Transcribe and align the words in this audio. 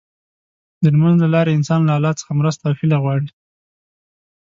د 0.81 0.83
لمونځ 0.93 1.17
له 1.23 1.29
لارې 1.35 1.51
انسان 1.57 1.79
له 1.85 1.93
الله 1.97 2.13
څخه 2.19 2.31
مرسته 2.39 2.63
او 2.67 2.77
هيله 2.79 2.97
غواړي. 3.03 3.29